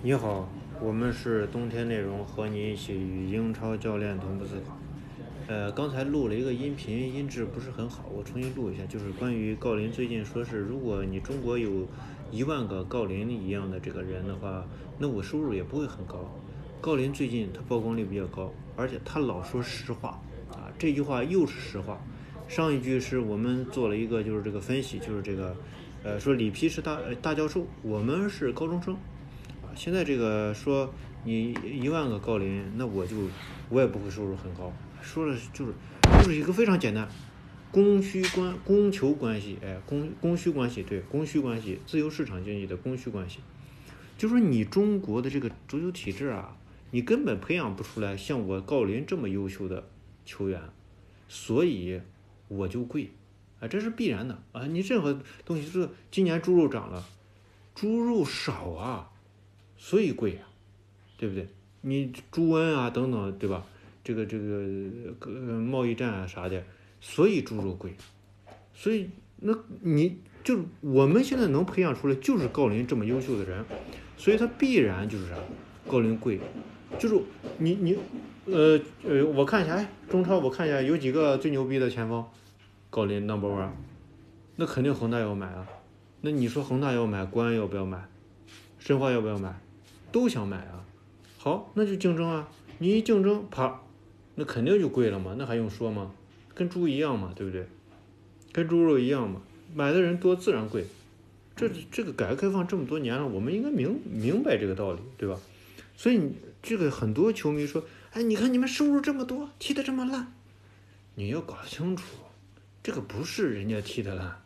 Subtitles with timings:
[0.00, 0.48] 你好，
[0.80, 4.78] 我们是冬天内容，和你一起与英超教练同步思考。
[5.48, 8.86] 呃，刚才录了一个音频，音质不是很好，我重新录一下。
[8.86, 11.84] 就是关于郜林最近说是，如果你中国有
[12.30, 14.64] 一万个郜林一样的这个人的话，
[15.00, 16.32] 那我收入也不会很高。
[16.80, 20.10] 郜林最近他曝光率比较高，而且他老说实话
[20.52, 21.98] 啊，这句话又是实话。
[22.46, 25.56] 上一句是我们做了一个就是这个分析，就是这个
[26.04, 28.96] 呃说里皮是大大教授，我们是高中生。
[29.78, 30.92] 现在这个说
[31.22, 33.16] 你一万个郜林，那我就
[33.70, 34.72] 我也不会收入很高。
[35.00, 35.72] 说的就是
[36.20, 37.08] 就是一个非常简单，
[37.70, 43.38] 供需关供求关系，哎，供供需关系，对，供需关系，自由市场经济的供需关系，
[44.18, 46.56] 就说你中国的这个足球体制啊，
[46.90, 49.88] 你根本培养不出来像我郜林这么优秀的
[50.24, 50.60] 球员，
[51.28, 52.00] 所以
[52.48, 53.12] 我就贵，
[53.60, 54.66] 啊，这是必然的啊。
[54.66, 57.06] 你任何东西是今年猪肉涨了，
[57.76, 59.10] 猪肉少啊。
[59.78, 60.40] 所以贵呀，
[61.16, 61.48] 对不对？
[61.80, 63.64] 你猪瘟啊等等，对吧？
[64.02, 64.44] 这个这个
[65.20, 65.30] 呃
[65.60, 66.62] 贸易战啊啥的，
[67.00, 67.94] 所以猪肉贵。
[68.74, 73.64] 所以那你就我们现在能培养出来就是郜林这么优秀的人，
[74.16, 75.36] 所以他必然就是啥，
[75.88, 76.40] 郜林贵。
[76.98, 77.20] 就是
[77.58, 77.96] 你你
[78.46, 82.24] 呃呃，我看一下，哎，中超我看一下有几个最牛逼的前锋，
[82.90, 83.70] 郜林 number one，
[84.56, 85.66] 那肯定恒大要买啊。
[86.22, 88.08] 那你说恒大要买，国安要不要买？
[88.78, 89.60] 申花要不要买？
[90.10, 90.84] 都想买啊，
[91.38, 92.48] 好，那就竞争啊！
[92.78, 93.82] 你一竞争，啪，
[94.36, 96.12] 那肯定就贵了嘛，那还用说吗？
[96.54, 97.66] 跟猪一样嘛，对不对？
[98.52, 99.42] 跟猪肉一样嘛，
[99.74, 100.86] 买的人多自然贵。
[101.54, 105.38] 这这个改革开放这么多年了，我们应该明明白这个道理，对吧？
[105.96, 110.32] 所以你这个很多球迷说，哎，你看你们收入这么多，踢得这么烂，
[111.16, 112.04] 你要搞清楚，
[112.82, 114.40] 这个不是人家踢得烂，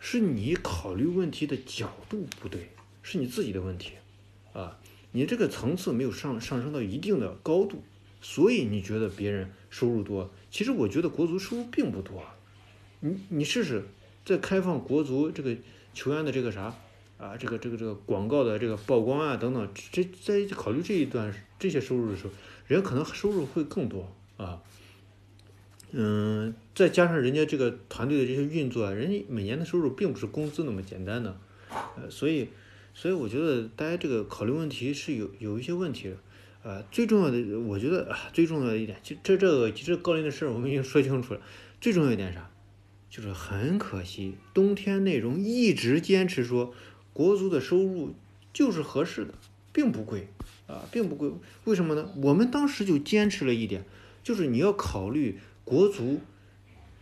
[0.00, 2.70] 是你考虑问题的角度不对，
[3.02, 3.92] 是你自己的问题，
[4.54, 4.78] 啊。
[5.16, 7.82] 你这个层次没有上上升到一定的高度，
[8.20, 10.30] 所以你觉得别人收入多。
[10.50, 12.22] 其实我觉得国足收入并不多。
[13.00, 13.82] 你你试试，
[14.26, 15.56] 在开放国足这个
[15.94, 16.74] 球员的这个啥
[17.16, 22.34] 啊，这个这个这个广告的这个曝光啊等等，这在考虑这一段这些收入的时候，
[22.66, 24.60] 人家可能收入会更多啊。
[25.92, 31.34] 嗯，再加上人家这个团队的这些运作，人家每年的收入并不是工资那么简单的，
[31.96, 32.48] 呃，所以。
[32.98, 36.16] 所以我觉得大家这个考虑问题是有有一些问题的，
[36.62, 41.40] 呃，最重要的，我觉得啊，最重要的一点，就这这个其实高林的事儿我们已经说清楚了。
[41.78, 42.50] 最重要一点啥？
[43.10, 46.72] 就是很可惜，冬天内容一直坚持说
[47.12, 48.14] 国足的收入
[48.54, 49.34] 就是合适的，
[49.74, 50.28] 并不贵
[50.66, 51.30] 啊，并不贵。
[51.64, 52.10] 为什么呢？
[52.22, 53.84] 我们当时就坚持了一点，
[54.22, 56.22] 就是你要考虑国足，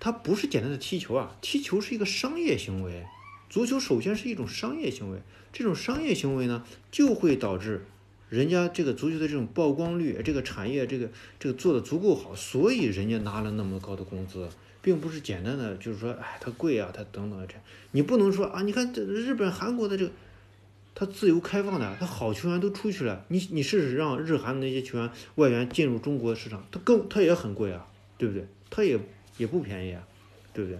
[0.00, 3.04] 它不是简单的踢球啊，踢球是一个商业行为。
[3.52, 5.18] 足球首先是一种商业行为，
[5.52, 7.84] 这种商业行为呢，就会导致
[8.30, 14.48] 人家这个足球的这种曝光率，这个产业这个这个做的足够好，所以人家拿了那么高的工资，
[14.80, 17.54] 并不是简单的就是说，哎，它贵啊，它等等这，
[17.90, 20.12] 你不能说啊，你看这日本、韩国的这个，
[20.94, 27.86] 它自由开放的，它好球员都出去了，你你试试让日韩的那些球员外援进入中国市场，它更它也很贵啊，
[28.16, 28.46] 对不对？
[28.70, 28.98] 它也
[29.36, 30.08] 也不便宜啊，
[30.54, 30.78] 对不对？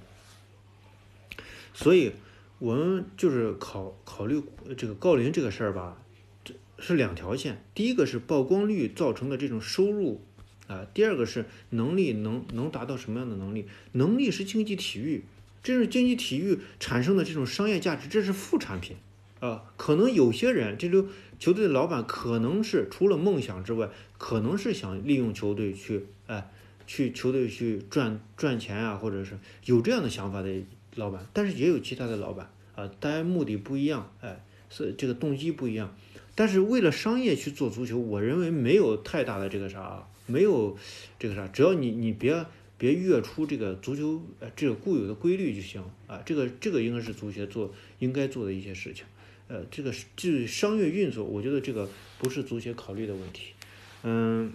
[1.74, 2.12] 所以。
[2.62, 4.40] 我们就是考考虑
[4.76, 6.00] 这个郜林这个事儿吧，
[6.44, 7.60] 这是两条线。
[7.74, 10.20] 第一个是曝光率造成的这种收入
[10.68, 13.66] 啊，第二个是能力能能达到什么样的能力？
[13.90, 15.24] 能力是竞技体育，
[15.64, 18.96] 这是竞技体育产生的这种商业价值，这是副产品
[19.40, 19.64] 啊。
[19.76, 21.08] 可能有些人，这就
[21.40, 26.48] 球队的老板可能是除了梦想之外，可能是想利用球队去哎
[26.86, 30.62] 去球队去赚赚钱啊，或者是有这样的想法的。
[30.94, 35.96] 老板，但是也有其他的老板啊，大家目的不一样，哎，是这个动机不一样。
[36.34, 40.76] 但是为了商业去做足球，我认为没有太大的这个啥，没有
[41.18, 42.44] 这个啥，只要你你别
[42.76, 46.22] 别越出这个足球呃这个固有的规律就行啊。
[46.24, 49.04] 这个这个应该是足协做应该做的一些事情，
[49.48, 51.88] 呃，这个就商业运作，我觉得这个
[52.18, 53.52] 不是足协考虑的问题，
[54.02, 54.52] 嗯。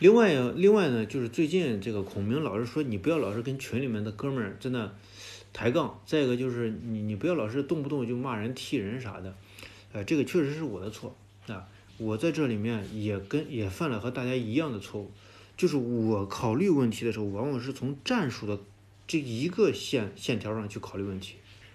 [0.00, 4.90] 另外，另外呢，就是最近这个孔明老是说你不要老是跟群里面的哥们儿在那
[5.52, 6.00] 抬杠。
[6.06, 9.36] 再一个就是你你不要老是动不动就骂人、踢人啥的。
[9.92, 11.14] 呃，这个确实是我的错
[11.48, 11.68] 啊。
[11.98, 15.10] 我在这里面也跟也犯了和大家一样的错误，
[15.54, 18.58] 就是我考虑问题的时候，往往是从战术的
[19.06, 21.34] 这一个线线条上去考虑问题。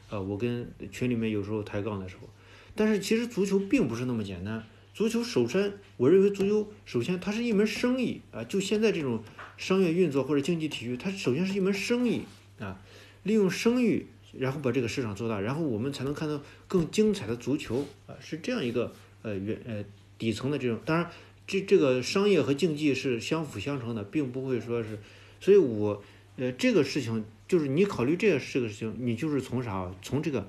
[0.10, 2.28] 啊，我跟群里面有时候抬杠的时候，
[2.74, 4.64] 但是其实足球并不是那么简单。
[4.96, 9.22] 足球首先，我认为足球首先它是一门生意啊，就现在这种
[9.58, 12.22] 商业运作或者竞技体育，它首先是一门生意
[12.60, 12.82] 啊，
[13.24, 19.84] 利用声誉然后把这个市场做大，然后我们才能看到更精彩的足球啊，是这样一个呃原呃
[20.18, 20.80] 底层的这种。
[20.86, 21.12] 当然，
[21.46, 24.98] 这这个商业和竞技是相辅相成的，并不会说是，
[25.42, 26.02] 所以我
[26.38, 30.48] 呃这个事情就是你考虑这个这个事情，你就是从啥从这个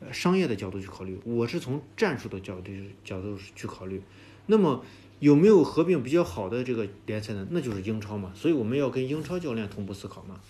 [0.00, 2.72] 呃商业的角度去考虑，我是从战术的角度
[3.04, 4.02] 角度去考虑。
[4.46, 4.84] 那么
[5.18, 7.46] 有没有合并比较好的这个联赛呢？
[7.50, 10.40] 那就是英超嘛，所以我们要跟英超教练同步思考嘛。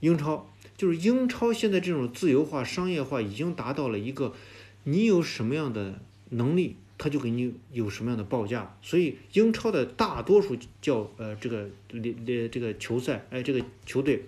[0.00, 0.46] 英超
[0.76, 4.34] 就是英超现在这种自由化、商业化已经达到了一个，
[4.82, 8.76] 你有什么样的能力，他就给你有什么样的报价。
[8.82, 14.26] 所以英超的大多数教呃这个联联这个球赛，哎这个球队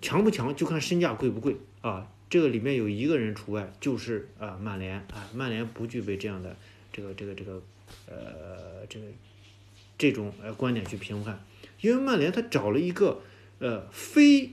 [0.00, 2.08] 强不强就看身价贵不贵啊。
[2.30, 6.56] 这个里面有一个人除外，就是啊曼联啊，曼联不具备这样的
[6.92, 7.62] 这个这个这个
[8.06, 9.06] 呃这个
[9.98, 11.38] 这种呃观点去评判，
[11.80, 13.20] 因为曼联他找了一个。
[13.58, 14.50] 呃，非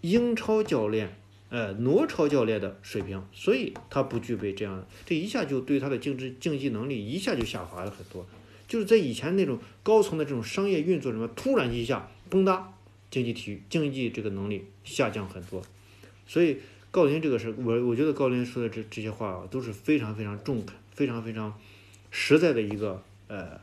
[0.00, 1.12] 英超教练，
[1.48, 8.24] 呃，挪超教练的水平，所以他不具备这样，这一下就对他的竞争竞技能力一下就下滑了很多。
[8.68, 12.72] 就是在以前那种高层的这种商业运作里面，突然一下崩塌，
[13.10, 15.60] 竞技体育竞技这个能力下降很多。
[16.28, 16.58] 所以
[16.94, 21.58] 郜林这个事儿，我我觉得郜林说的这这些话啊，都是非常非常中肯、非常非常
[22.12, 23.60] 实在的一个呃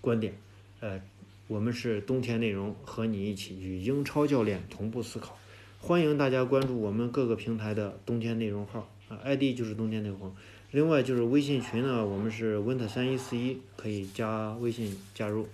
[0.00, 0.32] 观点，
[0.78, 1.00] 呃。
[1.48, 5.38] 我们是冬天内容，和你一起与英超教练同步思考。
[5.80, 10.36] 欢迎大家关注我们各个平台的冬天内容号啊，ID 就是冬天内容。
[10.72, 15.48] 另外就是微信群呢，我们是 winter 三一四一，可以加微信加入。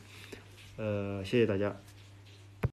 [0.76, 1.76] 呃，谢谢大家。